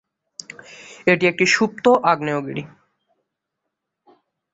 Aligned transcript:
এটি 1.07 1.23
একটি 1.27 1.45
সুপ্ত 1.45 1.85
আগ্নেয়গিরি। 2.03 2.63